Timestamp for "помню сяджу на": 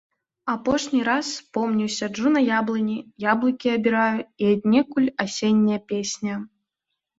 1.57-2.41